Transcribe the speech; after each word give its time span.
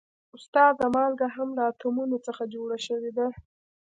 استاده 0.37 0.85
مالګه 0.95 1.27
هم 1.35 1.49
له 1.57 1.63
اتومونو 1.71 2.17
څخه 2.27 2.43
جوړه 2.53 2.77
شوې 2.87 3.11
ده 3.17 3.27